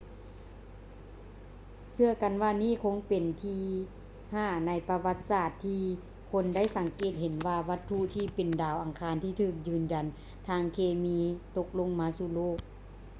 [1.91, 2.73] ເຊື່ອກັນວ່ານີ້
[3.07, 3.59] ເປັນຄັ້ງທີ
[4.33, 5.83] ຫ້າໃນປະຫວັດສາດທີ່
[6.31, 10.05] ຄົນໄດ້ສັງເກດເຫັນວ່າວັດຖຸທີ່ເປັນດາວອັງຄານທີ່ຖືກຢືນຢັນ
[10.47, 11.19] ທາງເຄມີ
[11.57, 12.57] ຕົກລົງມາສູ່ໂລກ